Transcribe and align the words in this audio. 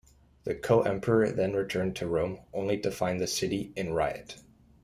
The 0.45 0.55
co-emperor 0.55 1.29
then 1.29 1.53
returned 1.53 1.95
to 1.97 2.07
Rome, 2.07 2.39
only 2.55 2.79
to 2.79 2.89
find 2.89 3.21
the 3.21 3.27
city 3.27 3.71
in 3.75 3.93
riot. 3.93 4.37